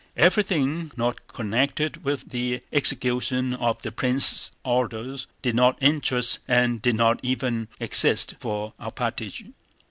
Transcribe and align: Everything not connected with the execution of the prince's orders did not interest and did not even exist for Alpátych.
Everything 0.17 0.91
not 0.97 1.27
connected 1.27 2.03
with 2.03 2.29
the 2.29 2.63
execution 2.73 3.53
of 3.53 3.79
the 3.83 3.91
prince's 3.91 4.49
orders 4.65 5.27
did 5.43 5.53
not 5.53 5.77
interest 5.79 6.39
and 6.47 6.81
did 6.81 6.95
not 6.95 7.19
even 7.21 7.67
exist 7.79 8.33
for 8.39 8.73
Alpátych. 8.79 9.53